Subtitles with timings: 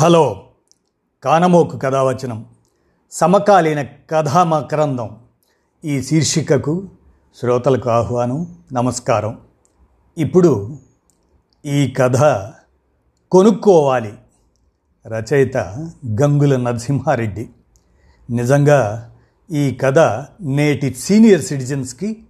[0.00, 0.44] Hello
[1.24, 2.46] కానమోకు కథావచనం
[3.10, 5.16] సమకాలీన కథామకరందం
[5.84, 6.88] ఈ శీర్షికకు
[7.36, 9.40] శ్రోతలకు ఆహ్వానం నమస్కారం.
[10.18, 10.78] ఇప్పుడు
[11.66, 12.16] ఈ కథ
[13.30, 14.14] కొనుక్కోవాలి.
[15.06, 15.56] రచయిత
[16.22, 17.50] గంగుల నరసింహారెడ్డి.
[18.30, 19.10] నిజంగా
[19.50, 19.98] ఈ కథ
[20.40, 22.24] నేటి సీనియర్ సిటిజన్స్కి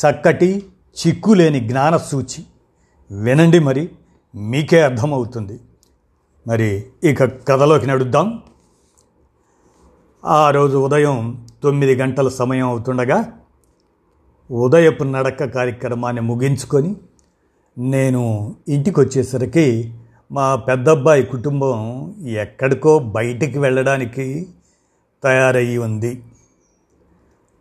[0.00, 0.68] చక్కటి
[1.06, 2.44] చిక్కులేని జ్ఞానసూచి.
[3.10, 3.90] వినండి మరి
[4.34, 5.60] మీకే అర్థమవుతుంది.
[6.46, 8.42] మరి ఇక కథలోకి నడుద్దాం.
[10.24, 13.32] ఆ రోజు ఉదయం తొమ్మిది గంటల సమయం అవుతుండగా
[14.50, 16.96] ఉదయపు నడక కార్యక్రమాన్ని ముగించుకొని
[17.78, 19.94] నేను ఇంటికి వచ్చేసరికి
[20.32, 21.78] మా పెద్దబ్బాయి కుటుంబం
[22.26, 24.46] ఎక్కడికో బయటికి వెళ్ళడానికి
[25.22, 26.22] తయారయ్యి ఉంది.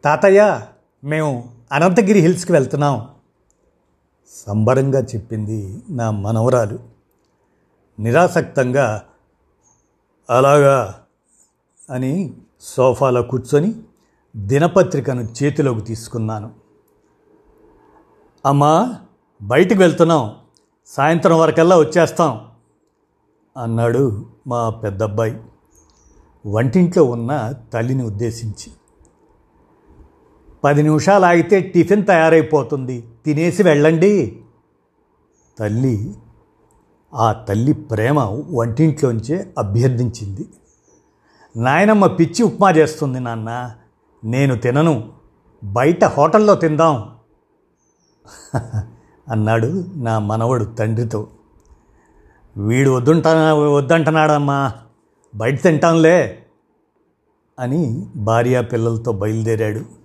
[0.04, 0.62] తాతయ్య
[1.04, 3.08] మేము అనంతగిరి హిల్స్కి వెళ్తున్నాం
[4.30, 6.93] సంబరంగా చెప్పింది నా మనవరాలు.
[8.00, 9.04] నిరాసక్తంగా
[10.30, 11.04] అలాగా
[11.90, 13.76] అని సోఫాలో కూర్చొని
[14.38, 16.52] దినపత్రికను చేతిలోకి తీసుకున్నాను.
[18.46, 19.00] అమ్మా
[19.42, 20.36] బయటికి వెళ్తున్నాం.
[20.88, 22.52] సాయంత్రం వరకల్లా వచ్చేస్తాం
[23.58, 25.42] అన్నాడు మా పెద్దబ్బాయి.
[26.46, 28.72] వంటింట్లో ఉన్న తల్లిని ఉద్దేశించి.
[30.64, 33.08] పది నిమిషాలు ఆగితే టిఫిన్ తయారైపోతుంది.
[33.26, 34.44] తినేసి వెళ్ళండి.
[35.60, 36.16] తల్లి
[37.16, 40.48] ఆ తల్లి ప్రేమ వంటింట్లోంచే అభ్యర్థించింది.
[41.56, 43.76] నాయనమ్మ పిచ్చి ఉప్మా చేస్తుంది నాన్న
[44.24, 45.14] నేను తినను
[45.64, 47.10] బయట హోటల్లో తిందాం.
[49.30, 51.28] అన్నాడు నా మనవడు తండ్రితో.
[52.58, 54.72] వీడు వద్దుంటా వద్దంటున్నాడమ్మా
[55.36, 56.48] బయట తింటాంలే
[57.60, 60.03] అని భార్య పిల్లలతో బయలుదేరాడు.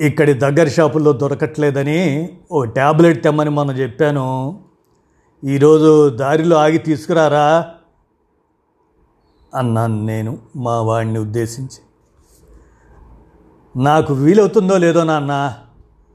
[0.00, 4.60] ఇక్కడి దగ్గర షాపుల్లో దొరకట్లేదని ఓ ట్యాబ్లెట్ తెమ్మని మొన్న చెప్పాను.
[5.44, 7.70] ఈరోజు దారిలో ఆగి తీసుకురారా?
[9.54, 11.80] అన్నాను నేను మా వాడిని ఉద్దేశించి.
[13.82, 15.56] నాకు వీలవుతుందో లేదో నాన్న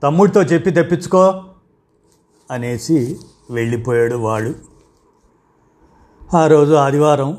[0.03, 1.43] తమ్ముడితో చెప్పి తెప్పించుకో
[2.51, 3.19] అనేసి
[3.51, 4.53] వెళ్ళిపోయాడు వాడు.
[6.35, 7.37] ఆ రోజు ఆదివారం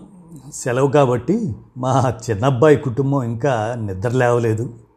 [0.54, 4.90] సెలవు కాబట్టి మా చిన్నబ్బాయి కుటుంబం ఇంకా నిద్ర లేవలేదు.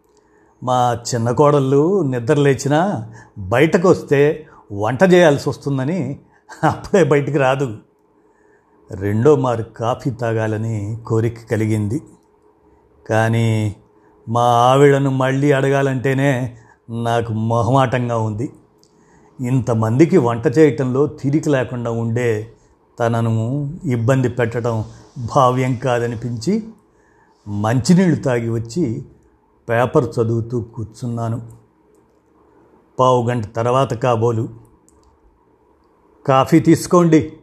[0.63, 6.19] మా చిన్న కోడళ్ళు నిద్ర లేచినా బయటకు వస్తే వంట చేయాల్సి వస్తుందని
[6.63, 7.77] అప్పుడే బయటికి రాదు.
[8.91, 12.01] రెండో మారు కాఫీ తాగాలని కోరిక కలిగింది.
[13.09, 13.75] కానీ
[14.29, 16.57] మా ఆవిడను మళ్ళీ అడగాలంటేనే
[16.89, 18.49] నాకు మొహమాటంగా ఉంది.
[19.41, 22.47] ఇంతమందికి వంట చేయటంలో తీరిక లేకుండా ఉండే
[22.99, 23.33] తనను
[23.85, 24.85] ఇబ్బంది పెట్టడం
[25.35, 26.63] భావ్యం కాదనిపించి
[27.47, 29.05] మంచినీళ్ళు తాగి వచ్చి
[29.69, 31.51] పేపర్ చదువుతూ కూర్చున్నాను.
[32.99, 34.49] పావు గంట తర్వాత కాబోలు
[36.27, 37.37] కాఫీ తీసుకోండి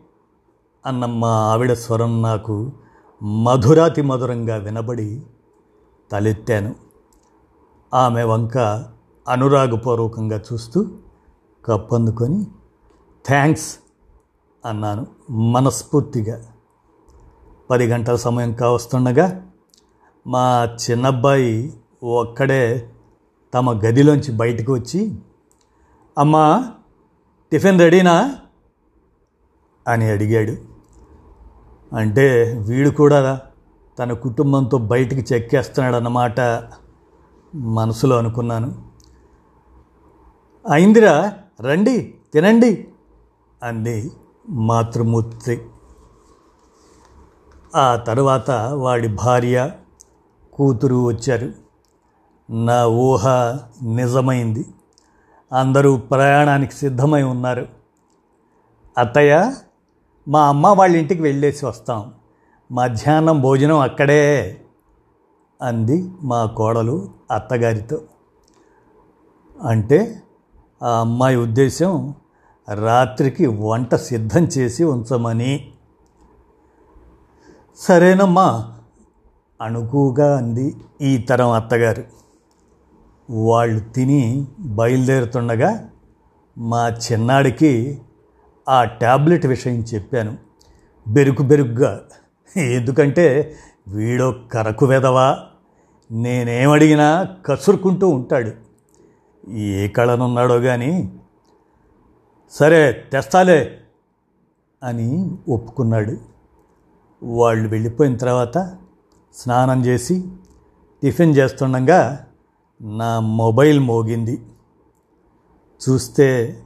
[0.86, 2.72] అన్న మా ఆవిడ స్వరం నాకు
[3.22, 5.22] మధురాతి మధురంగా వినబడి
[6.12, 6.74] తలెత్తాను.
[7.94, 8.58] ఆమె వంక
[9.28, 10.86] అనురాగపూర్వకంగా చూస్తూ
[11.64, 12.46] కప్పందుకొని
[13.26, 13.78] థ్యాంక్స్
[14.64, 16.46] అన్నాను మనస్ఫూర్తిగా.
[17.70, 19.46] పది గంటల సమయం కావస్తుండగా
[20.26, 22.90] మా చిన్నబ్బాయి ఒక్కడే
[23.54, 25.18] తమ గదిలోంచి బయటకు వచ్చి
[26.18, 26.72] అమ్మా
[27.52, 28.36] టిఫిన్ రెడీనా?
[29.88, 30.56] అని అడిగాడు.
[31.96, 33.40] అంటే వీడు కూడా
[33.98, 36.62] తన కుటుంబంతో బయటికి చెక్కేస్తున్నాడన్నమాట
[37.54, 38.84] మనసులో అనుకున్నాను.
[40.70, 42.88] అయిందిరా రండి తినండి
[43.62, 44.12] అంది
[44.48, 45.62] మాతృమూర్తి.
[47.76, 49.70] ఆ తర్వాత వాడి భార్య
[50.52, 51.69] కూతురు వచ్చారు.
[52.50, 53.28] నా ఊహ
[53.82, 54.64] నిజమైంది.
[55.52, 57.68] అందరూ ప్రయాణానికి సిద్ధమై ఉన్నారు.
[58.98, 59.54] అత్తయ్య
[60.28, 62.12] మా అమ్మ వాళ్ళ ఇంటికి వెళ్ళేసి వస్తాం.
[62.72, 64.60] మధ్యాహ్నం భోజనం అక్కడే
[65.62, 68.00] అంది మా కోడలు అత్తగారితో.
[69.66, 70.22] అంటే
[70.82, 72.14] ఆ అమ్మాయి ఉద్దేశం
[72.74, 75.72] రాత్రికి వంట సిద్ధం చేసి ఉంచమని.
[77.76, 78.76] సరేనమ్మా
[79.62, 82.20] అణుకుగా అంది ఈ తరం అత్తగారు.
[83.30, 85.90] వాళ్ళు తిని బయలుదేరుతుండగా
[86.58, 88.00] మా చిన్నాడికి
[88.68, 90.38] ఆ ట్యాబ్లెట్ విషయం చెప్పాను.
[91.08, 92.00] బెరుకు బెరుగ్గా.
[92.56, 93.56] ఎందుకంటే
[93.88, 95.38] వీడో కరకు వెదవా
[96.10, 98.52] నేనేమడిగినా కసురుకుంటూ ఉంటాడు.
[99.50, 101.12] ఏ కళనున్నాడో కానీ
[102.50, 103.80] సరే తెస్తాలే
[104.82, 106.16] అని ఒప్పుకున్నాడు.
[107.22, 108.76] వాళ్ళు వెళ్ళిపోయిన తర్వాత
[109.34, 110.24] స్నానం చేసి
[111.02, 112.26] టిఫిన్ చేస్తుండగా
[112.82, 114.46] నా మొబైల్ మోగింది.
[115.88, 116.60] చూస్తే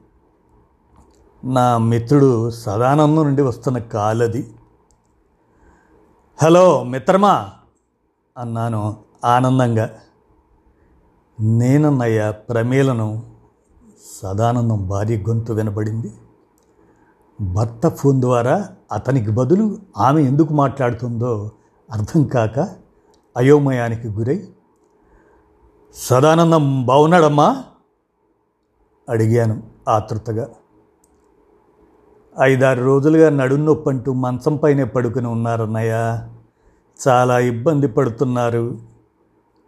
[1.45, 4.55] నా మిత్రుడు సదానందం నుండి వస్తున్న కాలది.
[6.43, 7.51] హలో మిత్రమా?
[8.39, 9.91] అన్నాను ఆనందంగా.
[11.41, 13.23] నేనన్నయ్య ప్రమేలను
[14.23, 16.15] సదానందం భారీ గొంతు వినబడింది.
[17.41, 21.51] భర్త ఫోన్ ద్వారా అతనికి బదులు ఆమె ఎందుకు మాట్లాడుతుందో
[21.93, 22.59] అర్థం కాక
[23.37, 24.54] అయోమయానికి గురై
[25.97, 27.65] సదానందం బాగున్నాడమ్మా
[29.09, 30.51] అడిగాను ఆతృతగా.
[32.43, 35.93] ఐదారు రోజులుగా నడునొప్పి అంటూ మంచం పైనే పడుకుని ఉన్నారన్నయ్య.
[37.09, 38.79] చాలా ఇబ్బంది పడుతున్నారు.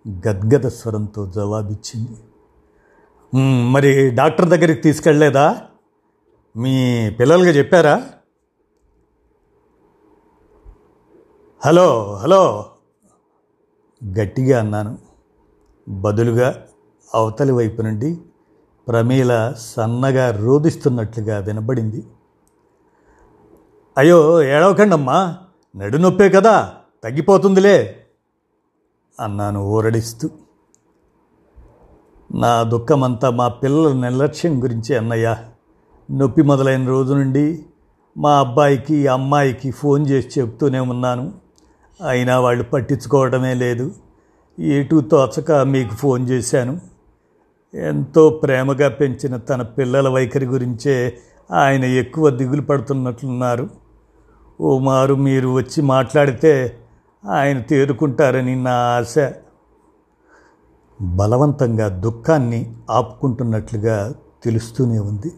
[0.08, 2.18] గద్గద స్వరంతో జవాబిచ్చింది.
[3.70, 5.62] మరి డాక్టర్ దగ్గరికి తీసుకెళ్ళలేదా?
[6.56, 8.08] మీ పిల్లలుగా చెప్పారా?
[11.66, 12.66] Hello hello.
[14.18, 15.05] గట్టిగా అన్నాను.
[15.88, 16.62] బదులుగా
[17.14, 18.18] అవతలి వైపు నుండి
[18.88, 22.06] ప్రమీల సన్నగా రోదిస్తున్నట్లుగా వినబడింది.
[23.98, 25.36] అయ్యో ఏడవకండమ్మా
[25.76, 26.72] నడునొప్పే కదా
[27.04, 28.06] తగ్గిపోతుందిలే
[29.20, 30.30] అన్నాను ఊరడిస్తూ.
[32.34, 35.36] నా దుఃఖమంతా మా పిల్లల నిర్లక్ష్యం గురించి అన్నయ్య.
[36.10, 37.66] నొప్పి మొదలైన రోజు నుండి
[38.16, 41.32] మా అబ్బాయికి అమ్మాయికి ఫోన్ చేసి చెప్తూనే ఉన్నాను.
[42.06, 43.94] అయినా వాళ్ళు పట్టించుకోవడమే లేదు.
[44.60, 46.80] ఏటూ తోచక మీకు ఫోన్ చేశాను.
[47.74, 51.18] ఎంతో ప్రేమగా పెంచిన తన పిల్లల వైఖరి గురించే
[51.52, 53.70] ఆయన ఎక్కువ దిగులు పడుతున్నట్లున్నారు.
[54.60, 56.78] ఓ మారు మీరు వచ్చి మాట్లాడితే
[57.30, 59.14] ఆయన తేరుకుంటారని నా ఆశ.
[61.00, 64.14] బలవంతంగా దుఃఖాన్ని ఆపుకుంటున్నట్లుగా
[64.44, 65.32] తెలుస్తూనే ఉంది.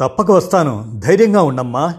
[0.00, 1.00] తప్పక వస్తాను.
[1.04, 1.94] ధైర్యంగా ఉండమ్మా.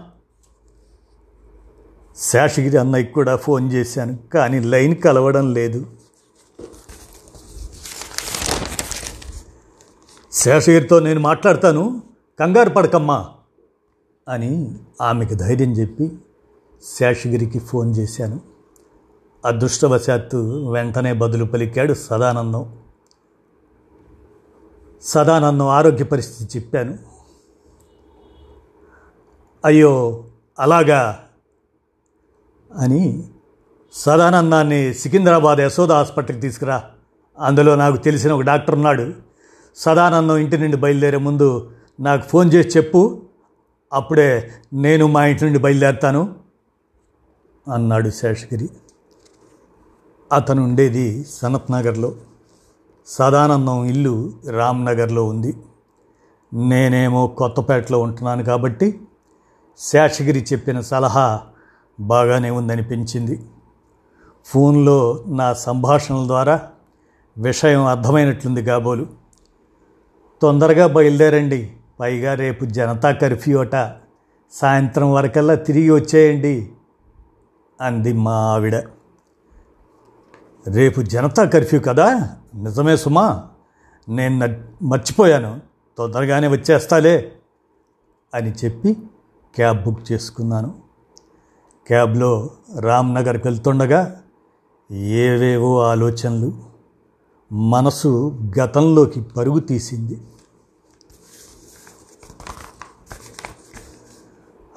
[2.16, 5.86] శేషగిరి అన్నయ్యకి కూడా ఫోన్ చేశాను కానీ లైన్ కలవడం లేదు.
[10.32, 12.02] శేషగిరితో నేను మాట్లాడతాను
[12.40, 13.28] కంగారు పడకమ్మా
[14.28, 16.18] అని ఆమెకు ధైర్యం చెప్పి
[16.82, 18.40] శేషగిరికి ఫోన్ చేశాను.
[19.44, 22.76] అదృష్టవశాత్తు వెంటనే బదులు పలికాడు సదానందం.
[25.02, 26.98] సదానందం ఆరోగ్య పరిస్థితి చెప్పాను.
[29.64, 30.24] అయ్యో
[30.58, 31.20] అలాగా
[32.76, 33.24] అని
[33.92, 36.84] సదానందాన్ని సికింద్రాబాద్ యశోద హాస్పిటల్కి తీసుకురా.
[37.38, 39.12] అందులో నాకు తెలిసిన ఒక డాక్టర్ ఉన్నాడు.
[39.76, 43.22] సదానందం ఇంటి నుండి బయలుదేరే ముందు నాకు ఫోన్ చేసి చెప్పు.
[43.92, 46.34] అప్పుడే నేను మా ఇంటి నుండి బయలుదేరుతాను
[47.72, 48.68] అన్నాడు శేషగిరి.
[50.32, 52.14] అతను ఉండేది సనత్ నగర్లో.
[53.06, 55.56] సదానందం ఇల్లు రామ్నగర్లో ఉంది.
[56.54, 59.00] నేనేమో కొత్తపేటలో ఉంటున్నాను కాబట్టి
[59.78, 61.40] శేషగిరి చెప్పిన సలహా
[62.00, 63.46] బాగానే ఉందనిపించింది.
[64.44, 66.60] ఫోన్లో నా సంభాషణల ద్వారా
[67.38, 69.06] విషయం అర్థమైనట్లుంది కాబోలు.
[70.42, 71.72] తొందరగా బయలుదేరండి.
[72.00, 73.96] పైగా రేపు జనతా కర్ఫ్యూ అట.
[74.52, 76.72] సాయంత్రం వరకల్లా తిరిగి వచ్చేయండి
[77.80, 78.74] అంది మా ఆవిడ.
[80.68, 82.30] రేపు జనతా కర్ఫ్యూ కదా?
[82.54, 83.44] నిజమే సుమా?
[84.08, 85.60] నేను న- మర్చిపోయాను.
[85.98, 87.32] తొందరగానే వచ్చేస్తాలే
[88.34, 88.96] అని చెప్పి
[89.54, 90.83] క్యాబ్ బుక్ చేసుకున్నాను.
[91.86, 92.50] క్యాబ్లో
[92.80, 94.22] రామ్నగర్కి వెళ్తుండగా
[94.92, 96.52] ఏవేవో ఆలోచనలు
[97.52, 100.20] మనసు గతంలోకి పరుగు తీసింది.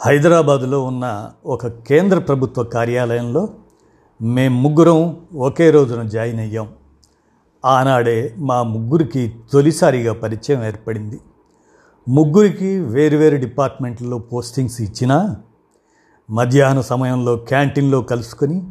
[0.06, 3.49] హైదరాబాదులో ఉన్న ఒక కేంద్ర ప్రభుత్వ కార్యాలయంలో
[4.21, 6.69] మేం ముగ్గురం ఒకే రోజున జాయిన్ అయ్యాం.
[7.66, 11.19] ఆనాడే మా ముగ్గురికి తొలిసారిగా పరిచయం ఏర్పడింది.
[12.09, 15.35] ముగ్గురికి వేరువేరు డిపార్ట్మెంట్లో పోస్టింగ్స్ ఇచ్చినా
[16.30, 18.64] మధ్యాహ్న సమయంలో క్యాంటీన్లో కలుసుకొని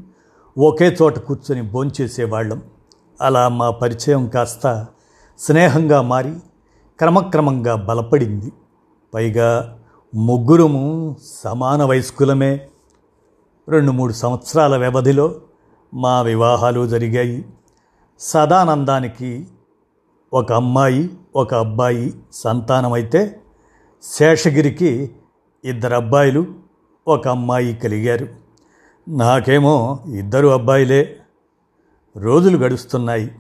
[0.59, 2.63] ఒకే చోట కూర్చొని భోంచేసేవాళ్ళం.
[3.21, 4.87] అలా మా పరిచయం కాస్త
[5.39, 6.33] స్నేహంగా మారి
[6.99, 8.53] క్రమక్రమంగా బలపడింది.
[9.15, 9.79] పైగా
[10.15, 12.69] ముగ్గురము సమాన వయస్కులమే.
[13.69, 15.35] రెండు మూడు సంవత్సరాల వ్యవధిలో
[15.95, 17.45] మా వివాహాలు జరిగాయి.
[18.21, 19.47] సదానందానికి
[20.33, 23.41] ఒక అమ్మాయి ఒక అబ్బాయి సంతానమైతే
[24.03, 25.11] శేషగిరికి
[25.65, 26.66] ఇద్దరు అబ్బాయిలు
[27.09, 28.29] ఒక అమ్మాయి కలిగారు.
[29.09, 31.17] నాకేమో ఇద్దరు అబ్బాయిలే.
[32.17, 33.31] రోజులు గడుస్తున్నాయి.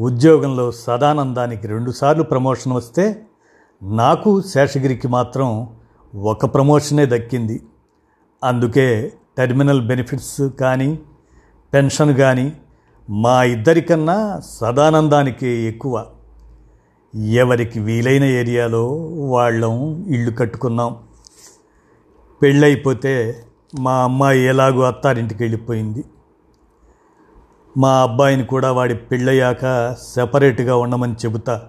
[0.00, 3.22] ఉద్యోగంలో సదానందానికి రెండుసార్లు ప్రమోషన్ వస్తే
[3.82, 5.68] నాకు శేషగిరికి మాత్రం
[6.14, 7.62] ఒక ప్రమోషనే దక్కింది.
[8.44, 10.98] అందుకే టెర్మినల్ బెనిఫిట్స్ కానీ
[11.74, 12.52] పెన్షన్ కానీ
[13.10, 16.06] మా ఇద్దరికన్నా సదానందానికి ఎక్కువ.
[17.14, 18.88] ఎవరికి వీలైన ఏరియాలో
[19.30, 20.96] వాళ్ళం ఇల్లు కట్టుకున్నాం.
[22.42, 23.44] పెళ్ళైపోతే
[23.80, 26.04] మా అమ్మాయి ఎలాగో అత్తారింటికి వెళ్ళిపోయింది
[27.78, 31.68] మా అబ్బాయిని కూడా వాడి పెళ్ళయ్యాక సెపరేట్గా ఉండమని చెబుతా.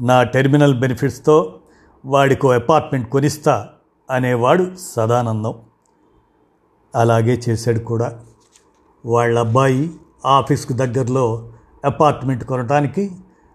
[0.00, 1.58] నా టెర్మినల్ బెనిఫిట్స్తో
[2.04, 3.68] వాడికో అపార్ట్మెంట్ కొనిస్తా
[4.10, 5.54] అనేవాడు సదానందం.
[6.94, 8.20] అలాగే చేశాడు కూడా.
[9.06, 9.90] వాళ్ళ అబ్బాయి
[10.26, 11.52] ఆఫీస్కు దగ్గరలో
[11.84, 13.10] అపార్ట్మెంట్ కొనడానికి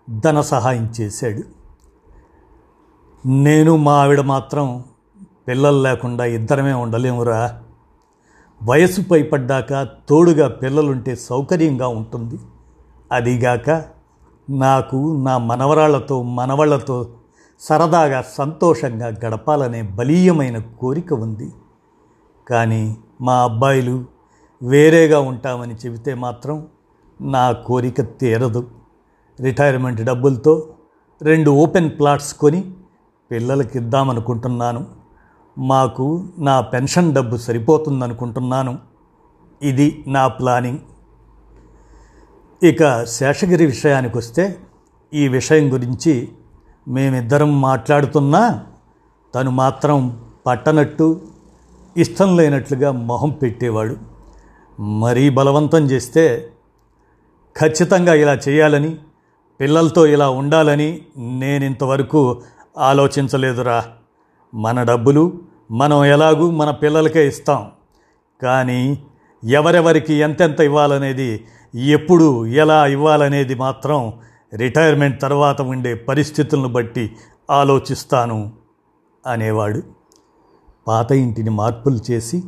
[0.10, 1.44] ధన సహాయం చేశాడు.
[3.28, 4.84] నేను మా ఆవిడ మాత్రం
[5.48, 7.60] పిల్లలు లేకుండా ఇద్దరమే ఉండలేమురా.
[8.64, 12.40] వయసు పైపడ్డాక తోడుగా పిల్లలుంటే సౌకర్యంగా ఉంటుంది.
[13.12, 13.70] అదిగాక
[14.50, 17.10] నాకు నా మనవరాళ్ళతో మనవళ్ళతో
[17.60, 21.52] సరదాగా సంతోషంగా గడపాలనే బలీయమైన కోరిక ఉంది.
[22.48, 24.06] కానీ మా అబ్బాయిలు
[24.64, 26.68] వేరేగా ఉంటామని చెబితే మాత్రం
[27.22, 28.68] నా కోరిక తీరదు.
[29.40, 30.70] రిటైర్మెంట్ డబ్బులతో
[31.22, 32.72] రెండు ఓపెన్ ప్లాట్స్ కొని
[33.32, 35.07] పిల్లలకి ఇద్దామనుకుంటున్నాను
[35.58, 38.78] మాకు నా పెన్షన్ డబ్బు సరిపోతుందనుకుంటున్నాను.
[39.62, 40.80] ఇది నా ప్లానింగ్.
[42.64, 44.60] ఇక శేషగిరి విషయానికి వస్తే
[45.14, 46.30] ఈ విషయం గురించి
[46.88, 48.64] మేమిద్దరం మాట్లాడుతున్నా
[49.36, 51.22] తను మాత్రం పట్టనట్టు
[51.98, 53.98] ఇష్టం లేనట్లుగా మొహం పెట్టేవాడు.
[54.82, 56.52] మరీ బలవంతం చేస్తే
[57.58, 58.96] ఖచ్చితంగా ఇలా చేయాలని
[59.60, 62.42] పిల్లలతో ఇలా ఉండాలని నేను ఇంతవరకు
[62.78, 63.86] ఆలోచించలేదురా.
[64.54, 67.72] మన డబ్బులు మనం ఎలాగూ మన పిల్లలకే ఇస్తాం.
[68.42, 69.04] కానీ
[69.44, 74.14] ఎవరెవరికి ఎంతెంత ఇవ్వాలనేది ఎప్పుడు ఎలా ఇవ్వాలనేది మాత్రం
[74.56, 77.16] రిటైర్మెంట్ తర్వాత ఉండే పరిస్థితులను బట్టి
[77.52, 78.52] ఆలోచిస్తాను
[79.28, 79.82] అనేవాడు.
[80.88, 82.44] పాత ఇంటిని మార్పులు చేసి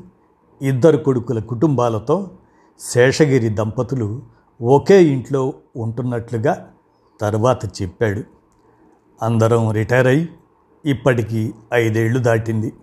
[0.61, 2.31] ఇద్దరు కొడుకుల కుటుంబాలతో
[2.79, 4.21] శేషగిరి దంపతులు
[4.61, 6.67] ఒకే ఇంట్లో ఉంటున్నట్లుగా
[7.21, 8.23] తర్వాత చెప్పాడు.
[9.21, 10.29] అందరం రిటైర్ అయి
[10.85, 12.73] ఇప్పటికీ ఐదేళ్ళు దాటింది.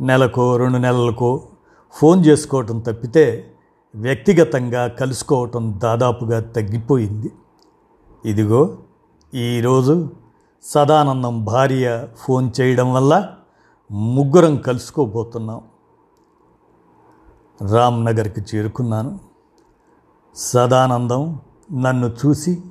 [0.00, 1.48] నెలకో రెండు నెలలకో
[1.92, 3.54] ఫోన్ చేసుకోవటం తప్పితే
[3.94, 7.32] వ్యక్తిగతంగా కలుసుకోవటం దాదాపుగా తగ్గిపోయింది.
[8.24, 8.78] ఇదిగో
[9.34, 10.10] ఈరోజు
[10.62, 13.34] సదానందం భార్య ఫోన్ చేయడం వల్ల
[13.90, 15.60] ముగ్గురం కలుసుకోబోతున్నాం.
[17.72, 19.18] రామ్నగర్కి చేరుకున్నాను.
[20.34, 21.40] సదానందం
[21.72, 22.62] నన్ను చూసి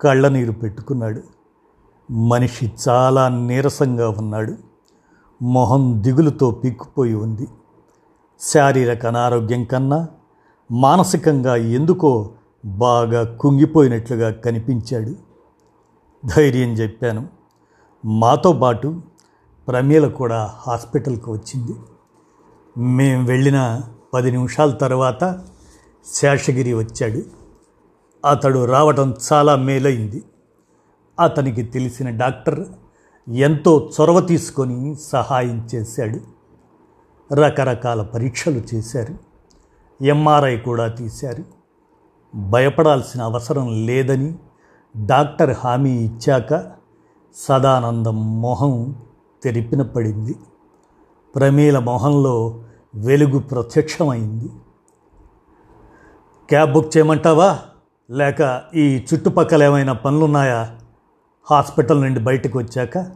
[0.00, 1.39] కళ్ళనీరు పెట్టుకున్నాడు.
[2.10, 4.54] మనిషి చాలా నీరసంగా ఉన్నాడు.
[5.42, 7.48] మొహం దిగులుతో పీక్కుపోయి ఉంది.
[8.40, 10.08] శారీరక అనారోగ్యం కన్నా
[10.72, 12.30] మానసికంగా ఎందుకో
[12.64, 15.14] బాగా కుంగిపోయినట్లుగా కనిపించాడు.
[16.26, 17.26] ధైర్యం చెప్పాను.
[18.04, 19.02] మాతో పాటు
[19.68, 21.76] ప్రమీల కూడా హాస్పిటల్కి వచ్చింది.
[22.78, 23.80] మేము వెళ్ళిన
[24.14, 25.44] పది నిమిషాల తర్వాత
[26.14, 27.22] శేషగిరి వచ్చాడు.
[28.26, 30.22] అతడు రావటం చాలా మేలైంది.
[31.20, 32.66] అతనికి తెలిసిన డాక్టర్
[33.28, 36.20] ఎంతో చొరవ తీసుకొని సహాయం చేశాడు.
[37.34, 39.14] రకరకాల పరీక్షలు చేశారు.
[40.04, 41.44] ఎంఆర్ఐ కూడా తీశారు.
[42.34, 44.34] భయపడాల్సిన అవసరం లేదని
[45.06, 46.72] డాక్టర్ హామీ ఇచ్చాక
[47.34, 48.96] సదానందం మొహం
[49.42, 50.36] తెరిపిన పడింది
[51.34, 54.48] ప్రమీల మొహంలో వెలుగు ప్రత్యక్షమైంది.
[56.48, 57.58] క్యాబ్ బుక్ చేయమంటావా?
[58.10, 60.79] లేక ఈ చుట్టుపక్కల ఏమైనా పనులున్నాయా?
[61.44, 63.12] హాస్పిటల్ నుండి బయటకు వచ్చాక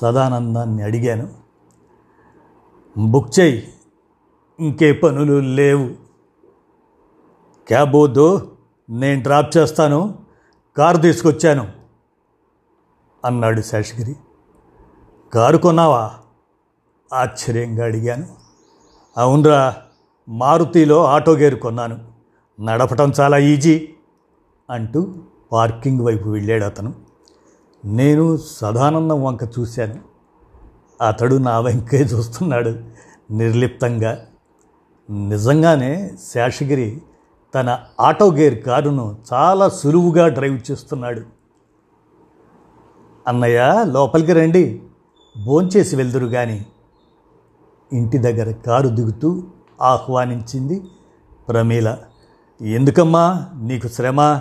[0.00, 1.34] సదానందాన్ని అడిగాను.
[2.98, 3.72] బుక్ చేయి
[4.60, 5.90] ఇంకే పనులు లేవు.
[7.68, 8.56] క్యాబ్ వద్దు
[8.90, 10.18] నేను డ్రాప్ చేస్తాను
[10.76, 11.72] కారు తీసుకొచ్చాను
[13.24, 14.16] అన్నాడు శేషగిరి.
[15.32, 16.14] కారు కొన్నావా?
[17.12, 18.26] ఆశ్చర్యంగా అడిగాను.
[19.16, 19.76] అవునరా
[20.28, 21.98] మారుతిలో ఆటో గేరు కొన్నాను.
[22.60, 23.88] నడపటం చాలా ఈజీ
[24.70, 25.14] అంటూ
[25.52, 26.94] పార్కింగ్ వైపు వెళ్ళాడు అతను.
[27.84, 29.98] నేను సదానందం వంక చూశాను.
[31.06, 32.74] అతడు నా వెంకే చూస్తున్నాడు
[33.30, 34.26] నిర్లిప్తంగా.
[35.10, 37.02] నిజంగానే శేషగిరి
[37.54, 41.22] తన ఆటో గేర్ కారును చాలా సులువుగా డ్రైవ్ చేస్తున్నాడు.
[43.28, 44.82] అన్నయ్య లోపలికి రండి.
[45.44, 46.66] భోంచేసి వెళ్దురు కానీ
[47.92, 49.42] ఇంటి దగ్గర కారు దిగుతూ
[49.82, 50.82] ఆహ్వానించింది
[51.48, 51.98] ప్రమీల.
[52.60, 54.40] ఎందుకమ్మా నీకు శ్రమ?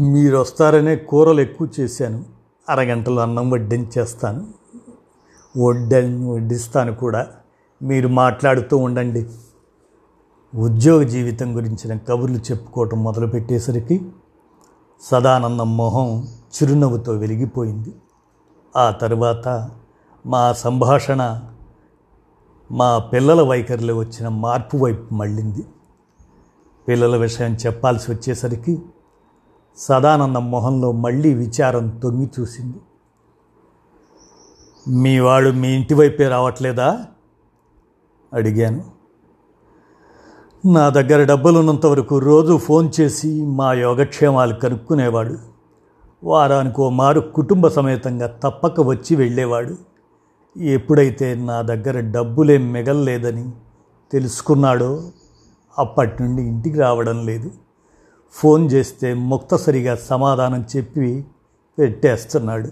[0.00, 2.24] మీరు వస్తారనే కూరలు ఎక్కువ చేశాను.
[2.68, 4.46] అరగంటలో అన్నం వడ్డించేస్తాను.
[5.58, 5.94] వడ్డ
[6.26, 7.26] వడ్డిస్తాను కూడా.
[7.82, 9.26] మీరు మాట్లాడుతూ ఉండండి.
[10.56, 14.06] ఉద్యోగ జీవితం గురించిన కబుర్లు చెప్పుకోవటం మొదలుపెట్టేసరికి
[15.00, 17.94] సదానందం మొహం చిరునవ్వుతో వెలిగిపోయింది.
[18.76, 19.70] ఆ తర్వాత
[20.26, 21.42] మా సంభాషణ
[22.72, 25.64] మా పిల్లల వైఖరిలో వచ్చిన మార్పు వైపు మళ్ళింది.
[26.88, 28.82] పిల్లల విషయం చెప్పాల్సి వచ్చేసరికి
[29.78, 32.76] సదానందం మొహంలో మళ్ళీ విచారం తొంగి చూసింది.
[34.88, 37.06] మీ వాడు మీ ఇంటి వైపే రావట్లేదా?
[38.32, 38.84] అడిగాను.
[40.66, 45.38] నా దగ్గర డబ్బులున్నంత వరకు రోజు ఫోన్ చేసి మా యోగక్షేమాలు కనుక్కునేవాడు.
[46.24, 49.76] వారానికి ఓ మారు కుటుంబ సమేతంగా తప్పక వచ్చి వెళ్ళేవాడు.
[50.58, 53.50] ఎప్పుడైతే నా దగ్గర డబ్బులేం మిగల్లేదని
[54.12, 55.10] తెలుసుకున్నాడో
[55.78, 57.50] అప్పటి నుండి ఇంటికి రావడం లేదు.
[58.32, 61.26] ఫోన్ చేస్తే ముక్తసరిగా సమాధానం చెప్పి
[61.78, 62.68] పెట్టేస్తున్నాడు.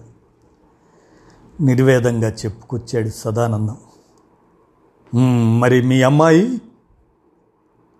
[1.62, 3.76] నిర్వేదంగా చెప్పుకొచ్చాడు సదానందం.
[5.60, 6.60] మరి మీ అమ్మాయి?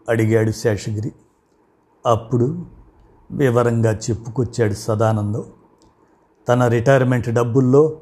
[0.08, 1.12] అడిగాడు శేషగిరి.
[2.06, 2.66] అప్పుడు
[3.30, 5.44] వివరంగా చెప్పుకొచ్చాడు సదానందం.
[6.48, 8.00] తన రిటైర్మెంట్ డబ్బుల్లో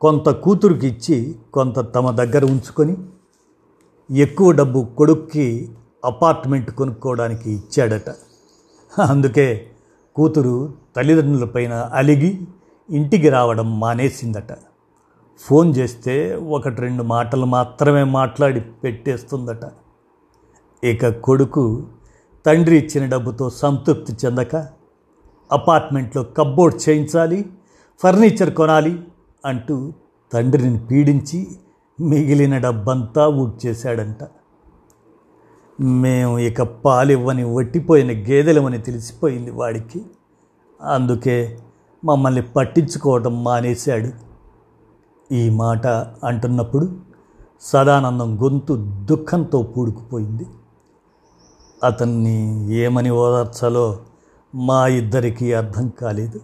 [0.00, 2.96] కొంత కూతురికి ఇచ్చి కొంత తమ దగ్గర ఉంచుకొని
[4.16, 8.14] ఎక్కువ డబ్బు కొడుక్కి అపార్ట్మెంట్ కొనుక్కోవడానికి ఇచ్చాడట.
[8.98, 9.66] అందుకే
[10.16, 12.40] కూతురు తల్లిదండ్రులపైన అలిగి
[12.90, 14.52] ఇంటికి రావడం మానేసిందట.
[15.38, 19.70] ఫోన్ చేస్తే ఒకటి రెండు మాటలు మాత్రమే మాట్లాడి పెట్టేస్తుందట.
[20.84, 21.86] ఇక కొడుకు
[22.46, 24.56] తండ్రి ఇచ్చిన డబ్బుతో సంతృప్తి చెందక
[25.52, 27.44] అపార్ట్మెంట్లో కబ్బోర్డ్ చేయించాలి
[28.02, 29.00] ఫర్నిచర్ కొనాలి
[29.44, 29.92] అంటూ
[30.32, 31.48] తండ్రిని పీడించి
[32.00, 34.18] మిగిలిన డబ్బంతా ఊడ్చేశాడంట.
[35.80, 40.02] మేము ఇక పాలివ్వని వట్టిపోయిన గేదెలమని తెలిసిపోయింది వాడికి.
[40.82, 41.58] అందుకే
[42.04, 44.08] మమ్మల్ని పట్టించుకోవడం మానేశాడు.
[45.34, 45.86] ఈ మాట
[46.24, 46.96] అంటున్నప్పుడు
[47.60, 48.74] సదానందం గొంతు
[49.04, 50.46] దుఃఖంతో పూడుకుపోయింది.
[51.84, 53.98] అతన్ని ఏమని ఓదార్చాలో
[54.54, 56.40] మా ఇద్దరికీ అర్థం కాలేదు.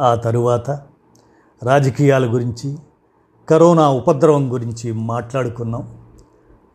[0.00, 0.70] ఆ తరువాత
[1.62, 2.78] రాజకీయాల గురించి
[3.48, 5.94] కరోనా ఉపద్రవం గురించి మాట్లాడుకున్నాం.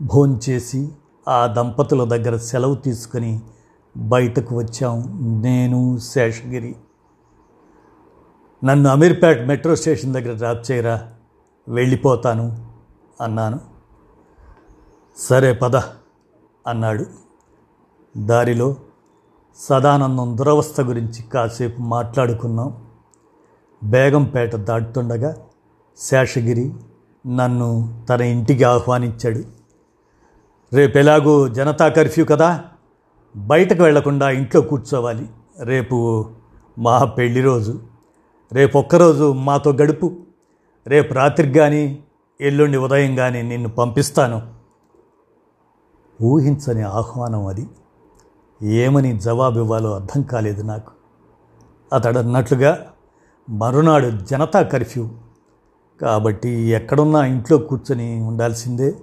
[0.01, 0.89] భోంచేసి
[1.27, 3.41] ఆ దంపతుల దగ్గర సెలవు తీసుకొని
[3.97, 5.19] బయటకు వచ్చాం.
[5.41, 6.75] నేను శేషగిరి.
[8.63, 11.13] నన్ను అమీర్పేట్ మెట్రో స్టేషన్ దగ్గర డ్రాప్ చేయరా?
[11.67, 12.65] వెళ్ళిపోతాను
[13.21, 13.59] అన్నాను.
[15.17, 15.75] సరే పద
[16.67, 17.05] అన్నాడు.
[18.17, 18.75] దారిలో
[19.55, 22.85] సదానందం దురవస్థ గురించి కాసేపు మాట్లాడుకున్నాం.
[23.83, 25.37] బేగంపేట దాటుతుండగా
[25.97, 26.73] శేషగిరి
[27.27, 29.54] నన్ను తన ఇంటికి ఆహ్వానించాడు.
[30.73, 32.63] రేపు ఎలాగూ జనతా కర్ఫ్యూ కదా?
[33.35, 35.29] బయటకు వెళ్ళకుండా ఇంట్లో కూర్చోవాలి.
[35.63, 36.25] రేపు
[36.79, 37.79] మా పెళ్ళి రోజు.
[38.53, 40.17] రేపు ఒక్కరోజు మాతో గడుపు.
[40.87, 42.03] రేపు రాత్రికి కానీ
[42.41, 44.53] ఎల్లుండి ఉదయం కానీ నిన్ను పంపిస్తాను.
[46.23, 47.67] ఊహించని ఆహ్వానం అది.
[48.61, 50.91] ఏమని జవాబు ఇవ్వాలో అర్థం కాలేదు నాకు.
[51.93, 52.87] అతడు అన్నట్లుగా
[53.49, 55.09] మరునాడు జనతా కర్ఫ్యూ.
[56.01, 58.95] కాబట్టి ఎక్కడున్నా ఇంట్లో కూర్చొని ఉండాల్సిందే.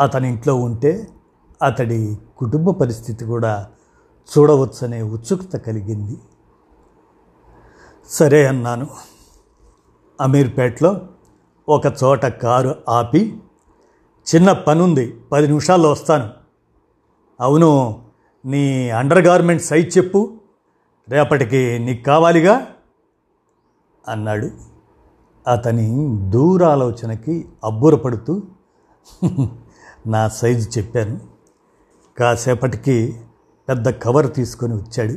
[0.00, 1.08] అతని ఇంట్లో ఉంటే
[1.62, 3.68] అతడి కుటుంబ పరిస్థితి కూడా
[4.38, 6.20] చూడవచ్చనే ఉత్సుకత కలిగింది.
[8.08, 8.86] సరే అన్నాను.
[10.20, 11.00] అమీర్పేట్లో
[11.68, 13.42] ఒక చోట కారు ఆపి
[14.34, 16.30] చిన్న పనుంది పది నిమిషాల్లో వస్తాను.
[17.40, 18.02] అవును
[18.44, 20.32] నీ అండర్ గార్మెంట్ సైజ్ చెప్పు
[21.08, 22.66] రేపటికి నీకు కావాలిగా?
[24.08, 24.50] అన్నాడు.
[25.50, 28.42] అతని దూరాలోచనకి అబ్బురపడుతూ
[30.06, 31.20] నా సైజు చెప్పాను.
[32.18, 33.20] కాసేపటికి
[33.68, 35.14] పెద్ద కవర్ తీసుకొని వచ్చాడు.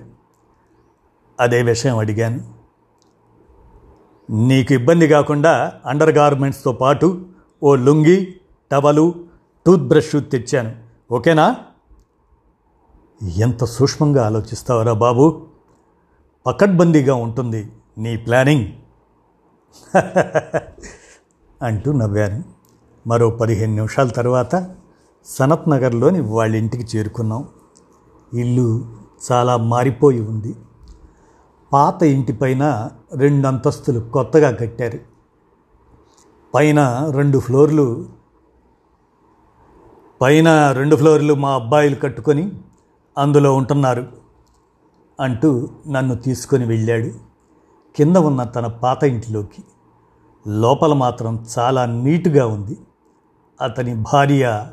[1.39, 2.53] అదే విషయం అడిగాను.
[4.29, 7.25] నీకు ఇబ్బంది కాకుండా అండర్ గార్మెంట్స్తో పాటు
[7.63, 8.35] ఓ లుంగి
[8.71, 9.13] టవలు
[9.65, 10.75] టూత్ బ్రష్ తెచ్చాను.
[11.11, 11.55] ఓకేనా?
[13.23, 15.47] ఎంత సూక్ష్మంగా ఆలోచిస్తావరా బాబు?
[16.47, 18.73] పకడ్బందీగా ఉంటుంది నీ ప్లానింగ్.
[21.61, 22.56] అంటూ నవ్వాను.
[23.07, 24.75] మరో పదిహేను నిమిషాల తర్వాత
[25.25, 27.47] సనత్ నగర్లోని వాళ్ళ ఇంటికి చేరుకున్నాం.
[28.33, 28.85] ఇల్లు
[29.31, 30.55] చాలా మారిపోయి ఉంది.
[31.73, 34.99] పాత ఇంటిపైన రెండు అంతస్తులు కొత్తగా కట్టారు.
[36.55, 38.09] పైన రెండు ఫ్లోర్లు
[40.21, 42.51] పైన రెండు ఫ్లోర్లు మా అబ్బాయిలు కట్టుకొని
[43.17, 44.07] అందులో ఉంటున్నారు
[45.19, 47.11] అంటూ నన్ను తీసుకొని వెళ్ళాడు.
[47.95, 49.63] కింద ఉన్న తన పాత ఇంటిలోకి.
[50.47, 52.77] లోపల మాత్రం చాలా నీటుగా ఉంది.
[53.61, 54.67] అతని భార్య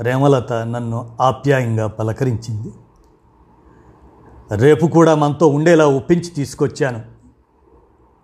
[0.00, 2.72] ప్రేమలత నన్ను ఆప్యాయంగా పలకరించింది.
[4.56, 7.00] రేపు కూడా మనతో ఉండేలా ఒప్పించి తీసుకొచ్చాను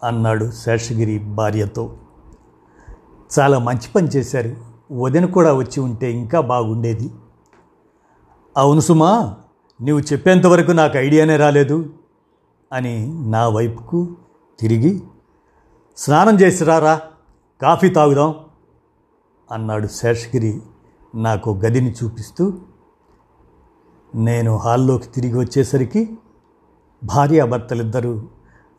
[0.06, 1.92] అన్నాడు శేషగిరి భార్యతో.
[3.38, 4.56] చాలా మంచి పని చేశారు
[4.92, 7.10] వదిన కూడా వచ్చి ఉంటే ఇంకా బాగుండేది.
[8.56, 9.34] అవును సుమా
[9.82, 11.92] నువ్వు చెప్పేంతవరకు నాకు ఐడియానే రాలేదు
[12.72, 14.16] అని నా వైపుకు
[14.60, 15.02] తిరిగి
[15.96, 17.00] స్నానం చేసి రారా
[17.62, 18.34] కాఫీ తాగుదాం.
[19.52, 20.62] అన్నాడు శేషగిరి
[21.14, 22.52] నాకు గదిని చూపిస్తూ.
[24.14, 26.18] నేను హాల్లోకి తిరిగి వచ్చేసరికి
[27.04, 28.28] భార్యాభర్తలిద్దరూ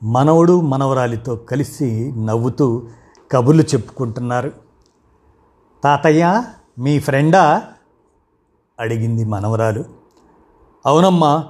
[0.04, 2.88] మనవడు మనవరాలితో కలిసి నవ్వుతూ
[3.32, 4.52] కబుర్లు చెప్పుకుంటున్నారు.
[5.84, 6.44] తాతయ్య
[6.80, 7.64] మీ ఫ్రెండా?
[8.80, 9.86] అడిగింది మనవరాలు.
[10.86, 11.46] అవునమ్మా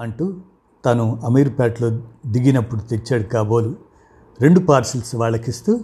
[0.00, 0.36] అంటూ
[0.84, 1.88] తను అమీర్పేటలో
[2.26, 3.76] దిగినప్పుడు తెచ్చాడు కాబోలు.
[4.40, 5.80] రెండు పార్సిల్స్ వాళ్ళకిస్తూ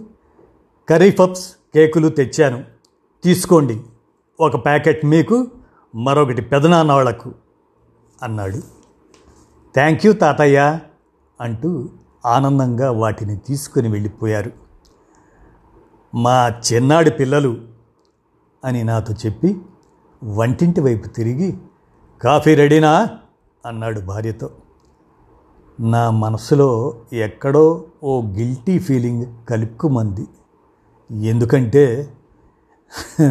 [0.89, 2.63] కర్రీ పప్స్ కేకులు తెచ్చాను.
[3.23, 3.81] తీసుకోండి.
[4.39, 5.47] ఒక ప్యాకెట్ మీకు
[5.95, 7.33] మరొకటి పెదనాన్నవాళ్ళకు
[8.23, 8.57] అన్నాడు.
[9.75, 10.79] థ్యాంక్ యూ తాతయ్య
[11.41, 11.89] అంటూ
[12.25, 14.51] ఆనందంగా వాటిని తీసుకుని వెళ్ళిపోయారు.
[16.15, 17.57] మా చిన్నాడి పిల్లలు
[18.65, 19.61] అని నాతో చెప్పి
[20.23, 21.57] వంటింటి వైపు తిరిగి
[22.21, 23.09] కాఫీ రెడీనా?
[23.65, 24.49] అన్నాడు భార్యతో.
[25.79, 30.27] నా మనసులో ఎక్కడో ఓ గిల్టీ ఫీలింగ్ కలుక్కుమంది.
[31.11, 32.13] ఎందుకంటే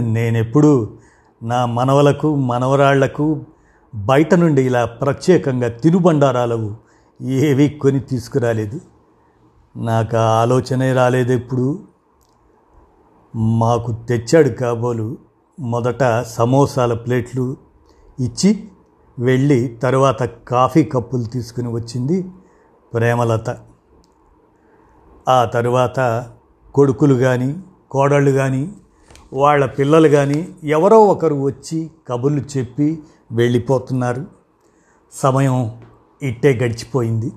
[0.01, 0.99] నేనెప్పుడు
[1.43, 3.47] నా మనవలకు మనవరాళ్ళకు
[3.95, 6.77] బయట నుండి ఇలా ప్రత్యేకంగా తినుబండారాలు
[7.23, 8.81] ఏవి కొని తీసుకురాలేదు.
[9.77, 11.79] నాకు ఆ ఆలోచనే రాలేదు ఎప్పుడు.
[13.37, 15.19] మాకు తెచ్చాడు కాబోలు
[15.61, 17.57] మొదట సమోసాల ప్లేట్లు
[18.21, 18.69] ఇచ్చి
[19.19, 22.31] వెళ్ళి తర్వాత కాఫీ కప్పులు తీసుకుని వచ్చింది
[22.95, 23.59] ప్రేమలత.
[25.29, 26.31] ఆ తర్వాత
[26.75, 27.57] కొడుకులు కానీ
[27.91, 28.73] కోడళ్ళు కానీ
[29.33, 34.27] వాళ్ళ పిల్లలు కానీ ఎవరో ఒకరు వచ్చి కబుర్లు చెప్పి వెళ్ళిపోతున్నారు.
[35.13, 35.71] సమయం
[36.23, 37.33] ఇట్టే గడిచిపోయింది.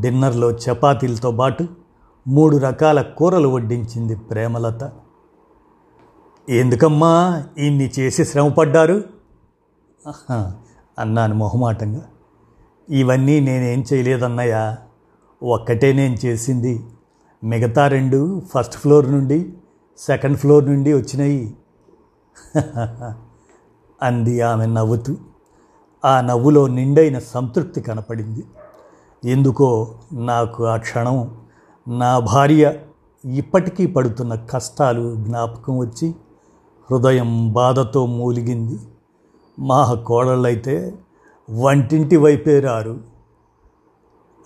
[0.00, 1.66] డిన్నర్లో చపాతీలతో పాటు
[2.28, 4.92] మూడు రకాల కూరలు వడ్డించింది ప్రేమలత.
[6.48, 9.04] ఎందుకమ్మా ఇన్ని చేసి శ్రమపడ్డారు?
[10.98, 12.02] అన్నాను మొహమాటంగా.
[12.90, 14.76] ఇవన్నీ నేనేం చేయలేదన్నయ్యా.
[15.42, 16.84] ఒక్కటే నేను చేసింది
[17.44, 19.52] మిగతా రెండు ఫస్ట్ ఫ్లోర్ నుండి
[19.98, 21.56] సెకండ్ ఫ్లోర్ నుండి వచ్చినాయి.
[24.02, 25.16] అంది ఆమె నవ్వుతూ.
[26.04, 28.44] ఆ నవ్వులో నిండైన సంతృప్తి కనపడింది.
[29.24, 31.36] ఎందుకో నాకు ఆ క్షణం
[31.88, 32.78] నా భార్య
[33.24, 36.14] ఇప్పటికీ పడుతున్న కష్టాలు జ్ఞాపకం వచ్చి
[36.90, 38.78] హృదయం బాధతో మూలిగింది.
[39.58, 40.94] మా కోడళ్ళైతే
[41.50, 43.00] వంటింటి వైపే రారు.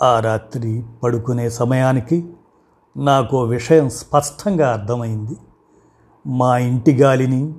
[0.02, 2.34] ఆ రాత్రి పడుకునే సమయానికి
[2.98, 5.37] నాకు విషయం స్పష్టంగా అర్థమైంది.
[6.26, 7.54] మా ఇంటి గాలిని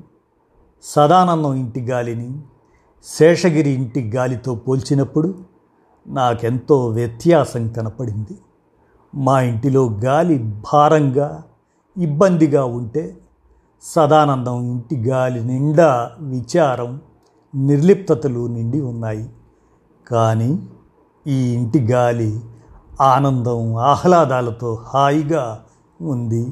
[0.83, 2.41] సదానందం ఇంటి గాలిని
[3.03, 5.43] శేషగిరి ఇంటి గాలితో పోల్చినప్పుడు
[6.07, 8.37] నాకెంతో వ్యత్యాసం కనపడింది.
[9.15, 11.43] మా ఇంటిలో గాలి భారంగా
[11.97, 13.17] ఇబ్బందిగా ఉంటే
[13.83, 17.01] సదానందం ఇంటి గాలి నిండా విచారం
[17.55, 19.29] నిర్లిప్తతలు నిండి ఉన్నాయి.
[20.07, 20.67] కానీ
[21.27, 22.39] ఈ ఇంటి గాలి
[23.01, 25.63] ఆనందం ఆహ్లాదాలతో హాయిగా
[26.01, 26.51] ఉంది.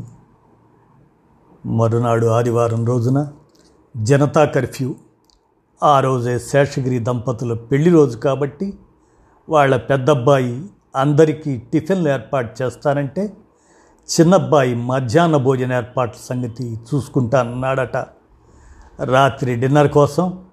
[1.66, 3.28] మరునాడు ఆదివారం రోజున
[3.98, 4.96] జనతా కర్ఫ్యూ.
[5.84, 8.74] ఆ రోజే శేషగిరి దంపతుల పెళ్ళి రోజు కాబట్టి
[9.50, 13.34] వాళ్ళ పెద్దబ్బాయి అందరికీ టిఫిన్లు ఏర్పాటు చేస్తానంటే
[14.08, 17.98] చిన్నబ్బాయి మధ్యాహ్న భోజన ఏర్పాట్ల సంగతి చూసుకుంటానన్నాడట.
[19.04, 20.44] రాత్రి డిన్నర్ కోసం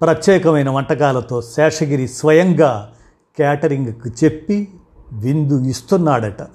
[0.00, 2.92] ప్రత్యేకమైన వంటకాలతో శేషగిరి స్వయంగా
[3.36, 4.74] క్యాటరింగ్కి చెప్పి
[5.12, 6.46] విందు ఇస్తున్నాడట.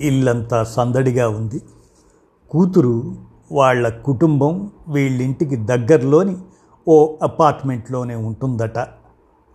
[0.00, 1.62] ఇల్లంతా సందడిగా ఉంది.
[2.50, 3.16] కూతురు
[3.52, 6.36] వాళ్ళ కుటుంబం వీళ్ళింటికి దగ్గరలోని
[6.88, 8.78] ఓ అపార్ట్మెంట్లోనే ఉంటుందట.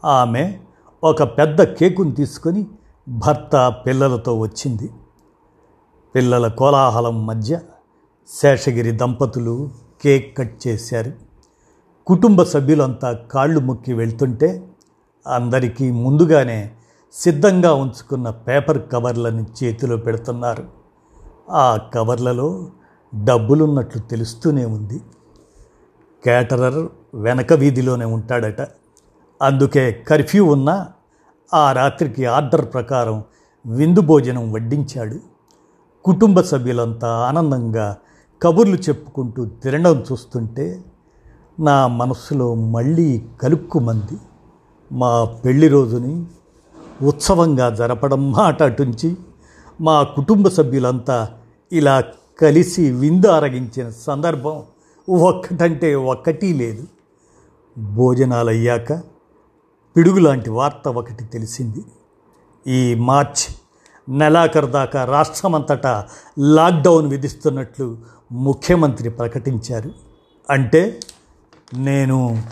[0.06, 0.60] ఆమె
[1.04, 2.68] ఒక పెద్ద కేకును తీసుకొని
[3.08, 4.90] భర్త పిల్లలతో వచ్చింది.
[6.16, 7.60] పిల్లల కోలాహలం మధ్య
[8.42, 9.70] శేషగిరి దంపతులు
[10.04, 11.12] కేక్ కట్ చేశారు.
[12.08, 14.68] కుటుంబ సభ్యులంతా కాళ్ళు మొక్కి వెళ్తుంటే
[15.28, 16.72] అందరికీ ముందుగానే
[17.14, 20.64] సిద్ధంగా ఉంచుకున్న పేపర్ కవర్లని చేతిలో పెడుతున్నారు.
[21.50, 22.68] ఆ కవర్లలో
[23.24, 25.02] డబ్బులున్నట్లు తెలుస్తూనే ఉంది.
[26.26, 28.68] కేటరర్ వెనక వీధిలోనే ఉంటాడట.
[29.42, 30.88] అందుకే కర్ఫ్యూ ఉన్నా
[31.54, 33.24] ఆ రాత్రికి ఆర్డర్ ప్రకారం
[33.66, 35.20] విందు భోజనం వడ్డించాడు.
[36.04, 37.98] కుటుంబ సభ్యులంతా ఆనందంగా
[38.42, 40.84] కబుర్లు చెప్పుకుంటూ తినడం చూస్తుంటే
[41.60, 44.18] నా మనస్సులో మళ్ళీ కలుక్కుమంది.
[44.92, 46.26] మా పెళ్ళి రోజుని
[47.04, 49.18] ఉత్సవంగా జరపడం మాట అటుంచి
[49.82, 51.30] మా కుటుంబ సభ్యులంతా
[51.72, 52.04] ఇలా
[52.42, 54.64] కలిసి విందారగించిన సందర్భం
[55.10, 56.88] ఒక్కటంటే ఒక్కటి లేదు.
[57.78, 58.94] భోజనాలు అయ్యాక
[59.96, 61.86] పిడుగులాంటి వార్త ఒకటి తెలిసింది.
[62.68, 63.56] ఈ మార్చ్
[64.12, 66.08] నెలాఖరు దాకా రాష్ట్రమంతటా
[66.40, 67.98] లాక్డౌన్ విధిస్తున్నట్లు
[68.32, 69.92] ముఖ్యమంత్రి ప్రకటించారు.
[70.50, 71.00] అంటే
[71.74, 72.44] నేను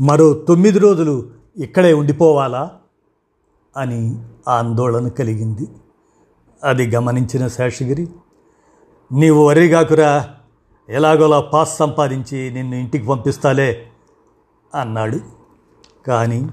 [0.00, 2.70] మరో తొమ్మిది రోజులు ఇక్కడే ఉండిపోవాలా?
[3.76, 5.68] అని ఆందోళన కలిగింది.
[6.64, 8.08] అది గమనించిన శేషగిరి
[9.12, 10.28] నీవు వరిగాకురా
[10.88, 13.86] ఎలాగోలా పాస్ సంపాదించి నిన్ను ఇంటికి పంపిస్తాలే
[14.74, 15.20] అన్నాడు.
[16.06, 16.48] కానీ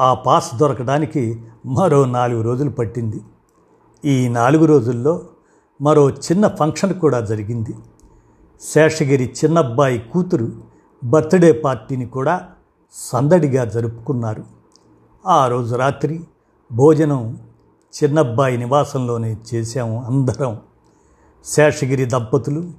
[0.00, 3.20] ఆ పాస్ దొరకడానికి మరో నాలుగు రోజులు పట్టింది.
[4.04, 5.22] ఈ నాలుగు రోజుల్లో
[5.80, 7.74] మరో చిన్న ఫంక్షన్ కూడా జరిగింది.
[8.60, 10.48] శేషగిరి చిన్నబ్బాయి కూతురు
[11.04, 12.48] బర్త్డే పార్టీని కూడా
[12.92, 14.44] సందడిగా జరుపుకున్నారు.
[15.26, 16.20] ఆ రోజు రాత్రి
[16.72, 17.38] భోజనం
[18.02, 20.58] చిన్నబ్బాయి నివాసంలోనే చేశాము అందరం.
[21.44, 22.70] శేషగిరి దంపతులు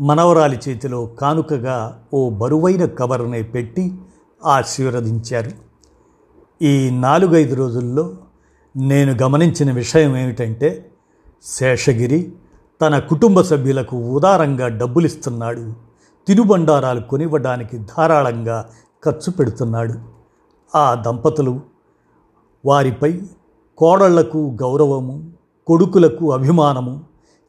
[0.00, 3.94] మనవరాలి చేతిలో కానుకగా ఓ బరువైన కవర్నే పెట్టి
[4.44, 5.50] ఆశీర్వదించారు.
[6.62, 8.16] ఈ నాలుగైదు రోజుల్లో
[8.76, 10.90] నేను గమనించిన విషయం ఏమిటంటే
[11.44, 12.32] శేషగిరి
[12.82, 15.72] తన కుటుంబ సభ్యులకు ఉదారంగా డబ్బులిస్తున్నాడు.
[16.26, 18.68] తినుబండారాలు కొనివ్వడానికి ధారాళంగా
[19.04, 19.94] ఖర్చు పెడుతున్నాడు.
[20.76, 21.60] ఆ దంపతులు
[22.66, 23.22] వారిపై
[23.78, 25.32] కోడళ్ళకు గౌరవము
[25.66, 27.04] కొడుకులకు అభిమానము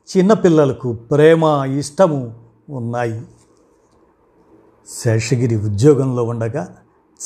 [0.09, 1.43] చిన్నపిల్లలకు ప్రేమ
[1.77, 2.35] ఇష్టము
[2.69, 3.21] ఉన్నాయి.
[4.89, 6.75] శేషగిరి ఉద్యోగంలో ఉండగా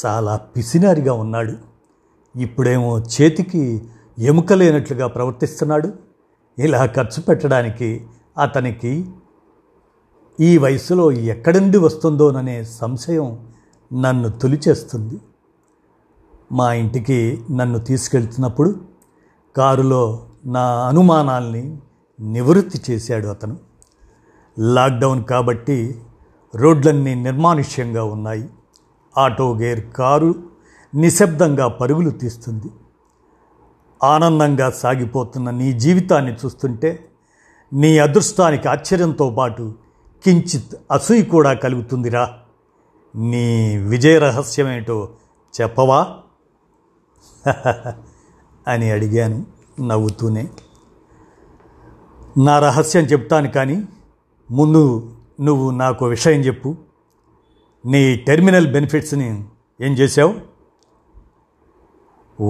[0.05, 1.53] చాలా పిసినారిగా ఉన్నాడు.
[2.35, 3.81] ఇప్పుడేమో చేతికి
[4.19, 5.93] ఎముక లేనట్లుగా ప్రవర్తిస్తున్నాడు.
[6.59, 9.09] ఇలా ఖర్చు పెట్టడానికి అతనికి
[10.39, 13.47] ఈ వయసులో ఎక్కడి నుండి వస్తుందోననే సంశయం
[14.01, 15.19] నన్ను తొలిచేస్తుంది.
[16.51, 18.92] మా ఇంటికి నన్ను తీసుకెళ్తున్నప్పుడు
[19.57, 21.77] కారులో నా అనుమానాల్ని
[22.19, 23.57] నివృత్తి చేశాడు అతను.
[24.59, 26.01] లాక్డౌన్ కాబట్టి
[26.55, 28.49] రోడ్లన్నీ నిర్మానుష్యంగా ఉన్నాయి.
[29.17, 30.35] ఆటో గేర్ కారు
[30.95, 32.71] నిశ్శబ్దంగా పరుగులు తీస్తుంది.
[34.03, 37.09] ఆనందంగా సాగిపోతున్న నీ జీవితాన్ని చూస్తుంటే
[37.73, 39.73] నీ అదృష్టానికి ఆశ్చర్యంతో పాటు
[40.25, 42.33] కించిత్ అసూయ కూడా కలుగుతుందిరా.
[43.15, 45.09] నీ విజయ రహస్యమేంటో
[45.61, 46.17] చెప్పవా?
[48.67, 49.45] అని అడిగాను
[49.81, 50.49] నవ్వుతూనే.
[52.37, 53.83] నా రహస్యం చెప్తాను కానీ
[54.51, 56.75] ముందు నువ్వు నాకు విషయం చెప్పు.
[57.85, 59.43] నీ టెర్మినల్ బెనిఫిట్స్ని
[59.81, 60.53] ఏం చేశావు?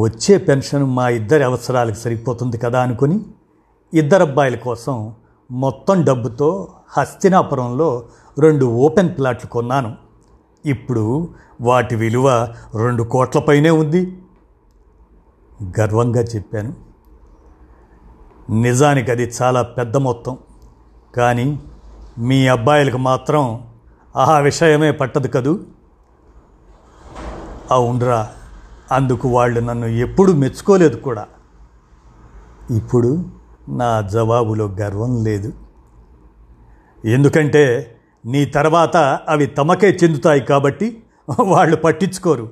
[0.04, 3.26] వచ్చే పెన్షన్ మా ఇద్దరి అవసరాలకు సరిపోతుంది కదా అనుకుని
[3.94, 5.14] ఇద్దరు అబ్బాయిల కోసం
[5.52, 8.06] మొత్తం డబ్బుతో హస్తినాపురంలో
[8.40, 9.96] రెండు ఓపెన్ ప్లాట్లు కొన్నాను.
[10.66, 11.30] ఇప్పుడు
[11.62, 14.18] వాటి విలువ రెండు కోట్లపైనే ఉంది.
[15.80, 16.74] గర్వంగా చెప్పాను.
[18.52, 20.38] నిజానికి అది చాలా పెద్ద మొత్తం.
[21.16, 21.60] కానీ
[22.18, 23.68] మీ అబ్బాయిలకు మాత్రం
[24.16, 25.60] ఆ విషయమే పట్టదు కదూ?
[27.72, 28.30] అవునరా
[28.92, 31.28] అందుకు వాళ్ళు నన్ను ఎప్పుడు మెచ్చుకోలేదు కూడా.
[32.76, 33.26] ఇప్పుడు
[33.70, 35.54] నా జవాబులో గర్వం లేదు.
[37.06, 41.04] ఎందుకంటే నీ తర్వాత అవి తమకే చెందుతాయి కాబట్టి
[41.40, 42.50] వాళ్ళు పట్టించుకోరు.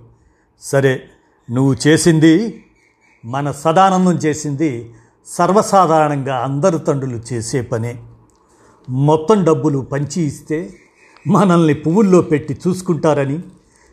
[0.62, 1.04] సరే
[1.52, 2.66] నువ్వు చేసింది
[3.26, 4.94] మన సదానందం చేసింది
[5.26, 8.04] సర్వసాధారణంగా అందరు తండ్రులు చేసే పనే.
[8.90, 10.74] మొత్తం డబ్బులు పంచి ఇస్తే
[11.28, 13.44] మనల్ని పువ్వుల్లో పెట్టి చూసుకుంటారని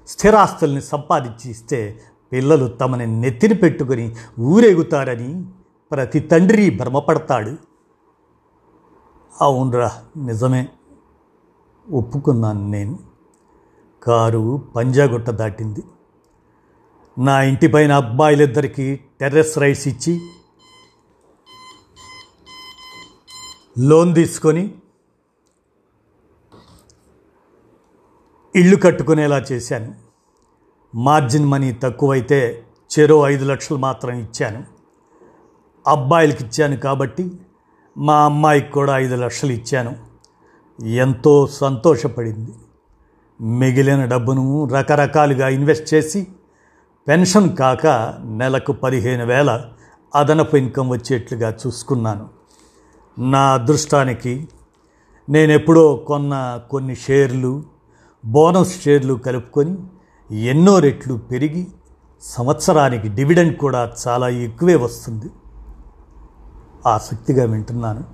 [0.07, 2.01] స్థిరాస్తుల్ని సంపాదించి ఇస్తే
[2.33, 5.45] పిల్లలు తమని నెత్తిని పెట్టుకొని ఊరేగుతారని
[5.93, 7.57] ప్రతి తండ్రి భ్రమపడతాడు.
[9.41, 10.69] అవునరా నిజమే.
[11.91, 12.99] ఒప్పుకున్నాను నేను.
[14.03, 15.83] కారు పంజాగుట్ట దాటింది.
[17.19, 20.21] నా ఇంటిపైన అబ్బాయిలిద్దరికీ టెర్రస్ రైట్స్ ఇచ్చి
[23.79, 24.75] లోన్ తీసుకొని
[28.57, 29.95] ఇల్లు కట్టుకునేలా చేశాను.
[30.95, 32.63] మార్జిన్ మనీ తక్కువైతే
[32.99, 34.65] చెరో ఐదు లక్షలు మాత్రం ఇచ్చాను.
[35.87, 37.31] అబ్బాయిలకి ఇచ్చాను కాబట్టి
[37.97, 39.97] మా అమ్మాయికి కూడా ఐదు లక్షలు ఇచ్చాను.
[40.83, 42.51] ఎంతో సంతోషపడింది.
[43.41, 46.27] మిగిలిన డబ్బును రకరకాలుగా ఇన్వెస్ట్ చేసి
[47.09, 47.87] పెన్షన్ కాక
[48.25, 49.65] నెలకు పదిహేను వేల
[50.15, 52.29] అదనపు ఇన్కమ్ వచ్చేట్లుగా చూసుకున్నాను.
[53.19, 54.49] నా అదృష్టానికి
[55.29, 57.63] నేనెప్పుడో కొన్న కొన్ని షేర్లు
[58.25, 59.77] బోనస్ షేర్లు కలుపుకొని
[60.31, 61.67] ఎన్నో రెట్లు పెరిగి
[62.23, 65.31] సంవత్సరానికి డివిడెండ్ కూడా చాలా ఎక్కువే వస్తుంది.
[66.87, 68.05] ఆసక్తిగా వింటున్నాను.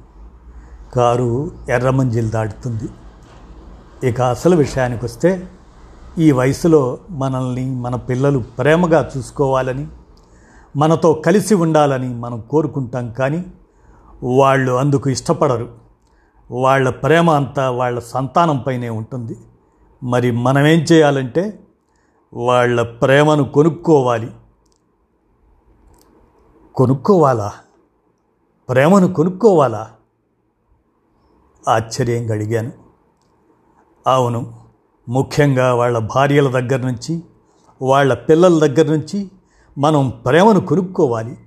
[0.95, 2.89] కారు ఎర్రమంజిల్ దాటుతుంది.
[4.09, 5.49] ఇక అసలు విషయానికి వస్తే
[6.19, 9.89] ఈ వయసులో మనల్ని మన పిల్లలు ప్రేమగా చూసుకోవాలని
[10.77, 13.45] మనతో కలిసి ఉండాలని మనం కోరుకుంటాం కానీ
[14.23, 15.73] వాళ్ళు అందుకు ఇష్టపడరు.
[16.51, 19.37] వాళ్ళ ప్రేమ అంతా వాళ్ళ సంతానంపైనే ఉంటుంది.
[20.03, 21.61] మరి మనమేం చేయాలంటే
[22.35, 24.31] వాళ్ళ ప్రేమను కొనుక్కోవాలి.
[26.75, 27.53] కొనుక్కోవాలా?
[28.69, 29.91] ప్రేమను కొనుక్కోవాలా?
[31.69, 32.73] ఆశ్చర్యంగా అడిగాను.
[34.07, 34.64] అవును
[35.09, 37.23] ముఖ్యంగా వాళ్ళ భార్యల దగ్గర నుంచి
[37.83, 39.31] వాళ్ళ పిల్లల దగ్గర నుంచి
[39.79, 41.39] మనం ప్రేమను కొనుక్కోవాలి.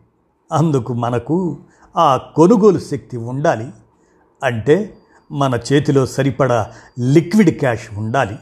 [0.52, 1.58] అందుకు మనకు
[1.98, 3.67] ఆ కొనుగోలు శక్తి ఉండాలి.
[4.43, 4.98] అంటే
[5.32, 8.36] మన చేతిలో సరిపడా లిక్విడ్ క్యాష్ ఉండాలి.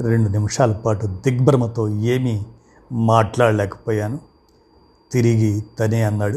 [0.00, 2.42] రెండు నిమిషాల పాటు దిగ్భ్రమతో ఏమీ
[2.92, 4.18] మాట్లాడలేకపోయాను.
[5.12, 6.36] తిరిగి తనే అన్నాడు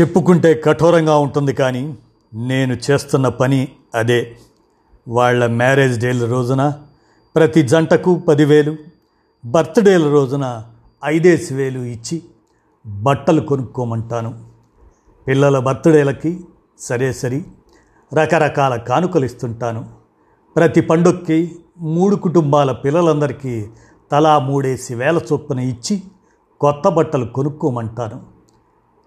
[0.00, 1.98] చెప్పుకుంటే కఠోరంగా ఉంటుంది కానీ
[2.34, 4.36] నేను చేస్తున్న పని అదే.
[5.08, 6.72] వాళ్ళ మ్యారేజ్ డేల రోజున
[7.36, 8.76] ప్రతి జంటకు పదివేలు
[9.44, 10.64] బర్త్డేల రోజున
[11.04, 12.22] ఐదేసి వేలు ఇచ్చి
[12.86, 14.44] బట్టలు కొనుక్కోమంటాను.
[15.26, 16.44] పిల్లల బర్త్డేలకి
[16.78, 17.44] సరే సరి
[18.14, 19.88] రకరకాల కానుకలు ఇస్తుంటాను.
[20.56, 23.66] ప్రతి పండుగకి మూడు కుటుంబాల పిల్లలందరికీ
[24.12, 26.02] తలా మూడేసి వేల చొప్పున ఇచ్చి
[26.60, 28.22] కొత్త బట్టలు కొనుక్కోమంటాను.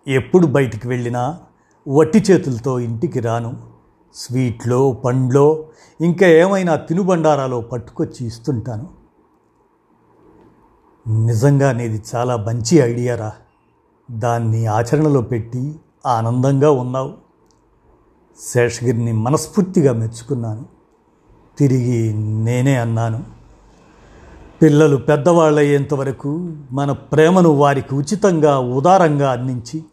[0.08, 1.38] ఎప్పుడు బయటికి వెళ్ళినా
[1.88, 3.58] వట్టి చేతులతో ఇంటికి రాను.
[4.16, 5.66] స్వీట్లో పండ్లో
[6.02, 8.90] ఇంకా ఏమైనా తినుబండారాలో పట్టుకొచ్చి ఇస్తుంటాను.
[11.26, 13.32] నిజంగా నీది చాలా మంచి ఐడియారా
[14.12, 17.14] దాన్ని ఆచరణలో పెట్టి ఆనందంగా ఉన్నావు.
[18.40, 20.66] శేషగిరిని మనస్ఫూర్తిగా మెచ్చుకున్నాను.
[21.60, 23.24] తిరిగి నేనే అన్నాను.
[24.62, 29.86] పిల్లలు పెద్దవాళ్ళయ్యేంతవరకు మన ప్రేమను వారికి ఉచితంగా ఉదారంగా అందించి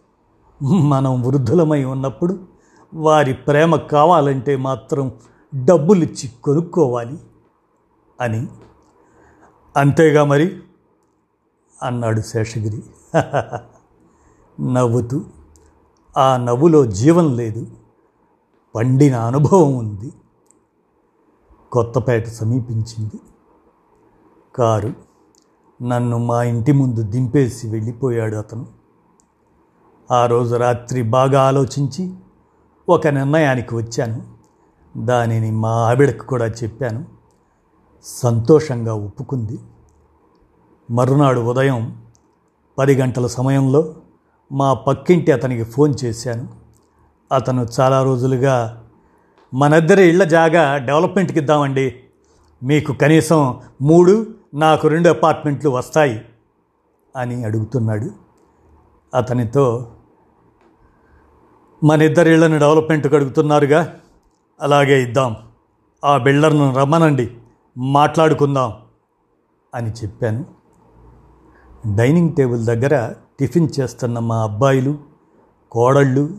[0.63, 2.39] మనం వృద్ధులమై ఉన్నప్పుడు
[2.95, 5.13] వారి ప్రేమ కావాలంటే మాత్రం
[5.55, 7.19] డబ్బులిచ్చి కొనుక్కోవాలి
[8.21, 8.47] అని.
[9.77, 10.61] అంతేగా మరి?
[11.83, 12.83] అన్నాడు శేషగిరి.
[14.73, 15.25] నవ్వుతూ.
[16.17, 17.67] ఆ నవ్వులో జీవం లేదు.
[18.75, 20.13] పండిన అనుభవం ఉంది.
[21.73, 23.21] కొత్తపేట సమీపించింది.
[24.55, 24.93] కారు
[25.83, 28.67] నన్ను మా ఇంటి ముందు దింపేసి వెళ్ళిపోయాడు అతను.
[30.11, 32.15] ఆ రోజు రాత్రి బాగా ఆలోచించి
[32.89, 34.32] ఒక నిర్ణయానికి వచ్చాను.
[34.97, 37.05] దానిని మా ఆవిడకు కూడా చెప్పాను.
[38.05, 39.59] సంతోషంగా ఒప్పుకుంది.
[40.91, 42.03] మరునాడు ఉదయం
[42.79, 43.95] పది గంటల సమయంలో
[44.53, 46.49] మా పక్కింటి అతనికి ఫోన్ చేశాను.
[47.33, 48.85] అతను చాలా రోజులుగా
[49.55, 51.95] మనిద్దరి ఇళ్ళ జాగా డెవలప్మెంట్కి ఇద్దామండి.
[52.63, 56.25] మీకు కనీసం మూడు నాకు రెండు అపార్ట్మెంట్లు వస్తాయి
[57.17, 58.11] అని అడుగుతున్నాడు.
[59.15, 59.93] అతనితో
[61.85, 63.95] మన ఇద్దరి ఇళ్ళను డెవలప్మెంట్కి అడుగుతున్నారుగా.
[64.63, 65.37] అలాగే ఇద్దాం.
[66.05, 67.31] ఆ బిల్డర్ను రమ్మనండి.
[67.77, 68.73] మాట్లాడుకుందాం
[69.75, 70.45] అని చెప్పాను.
[71.95, 74.99] డైనింగ్ టేబుల్ దగ్గర టిఫిన్ చేస్తున్న మా అబ్బాయిలు
[75.71, 76.39] కోడళ్ళు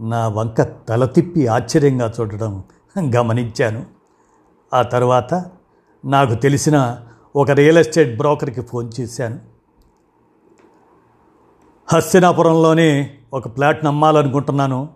[0.00, 2.64] నా వంక తల తిప్పి ఆశ్చర్యంగా చూడడం
[3.14, 3.86] గమనించాను.
[4.74, 5.34] ఆ తర్వాత
[6.04, 6.98] నాకు తెలిసిన
[7.36, 9.40] ఒక రియల్ ఎస్టేట్ బ్రోకర్కి ఫోన్ చేశాను.
[11.92, 14.88] హస్తినాపురంలోనే ఒక ప్లాట్ని నమ్మాలనుకుంటున్నాను.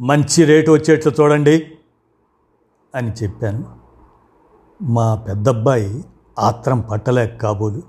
[0.00, 1.78] మంచి రేటు వచ్చేట్లు చూడండి.
[2.94, 3.64] అని చెప్పాను.
[4.82, 6.04] మా పెద్దబ్బాయి
[6.38, 7.82] ఆత్రం పట్టలేక కాబోలు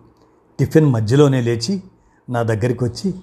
[0.60, 1.84] టిఫిన్ మధ్యలోనే లేచి
[2.30, 3.13] నా దగ్గరికి వచ్చి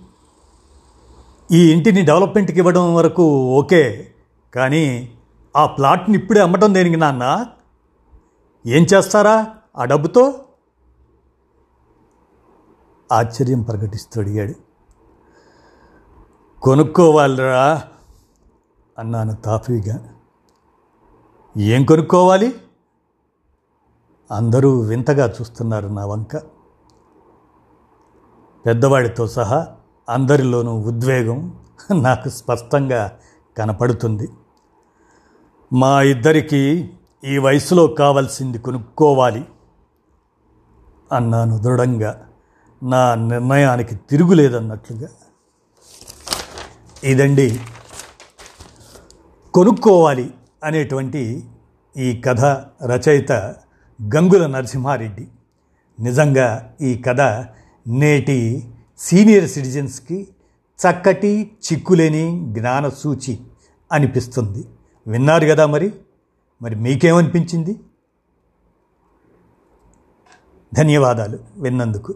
[1.52, 4.14] ఈ ఇంటిని డెవలప్మెంట్కి ఇవ్వడం వరకు ఓకే
[4.54, 5.12] కానీ
[5.56, 7.46] ఆ ప్లాట్ని ఇప్పుడే అమ్మటం దేనికి నాన్న?
[8.66, 10.44] ఏం చేస్తారా ఆ డబ్బుతో?
[13.12, 14.54] ఆశ్చర్యం ప్రకటిస్తూ అడిగాడు.
[16.60, 17.82] కొనుక్కోవాలిరా
[18.98, 20.08] అన్నాను తాఫీగా.
[21.56, 22.54] ఏం కొనుక్కోవాలి?
[24.30, 26.36] అందరూ వింతగా చూస్తున్నారు నా వంక.
[28.66, 29.68] పెద్దవాడితో సహా
[30.08, 31.60] అందరిలోనూ ఉద్వేగం
[31.92, 33.18] నాకు స్పష్టంగా
[33.58, 34.28] కనపడుతుంది.
[35.72, 36.90] మా ఇద్దరికీ
[37.24, 39.48] ఈ వయసులో కావాల్సింది కొనుక్కోవాలి
[41.12, 42.28] అన్నాను దృఢంగా.
[42.82, 45.08] నా నిర్ణయానికి తిరుగులేదన్నట్లుగా.
[47.04, 47.60] ఇదండి.
[49.54, 50.34] కొనుక్కోవాలి.
[50.64, 51.48] అనేటువంటి
[51.96, 52.40] ఈ కథ
[52.84, 53.32] రచయిత
[54.14, 55.28] గంగుల నరసింహారెడ్డి.
[56.00, 57.20] నిజంగా ఈ కథ
[57.86, 60.28] నేటి సీనియర్ సిటిజన్స్కి
[60.78, 63.40] చక్కటి చిక్కులేని జ్ఞాన సూచి
[63.92, 64.64] అనిపిస్తుంది.
[65.06, 65.92] విన్నారు కదా మరి?
[66.62, 67.80] మరి మీకేమనిపించింది?
[70.74, 72.14] ధన్యవాదాలు విన్నందుకు.